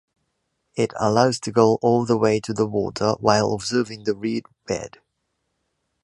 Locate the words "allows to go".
0.99-1.75